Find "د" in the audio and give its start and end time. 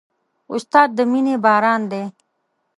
0.97-0.99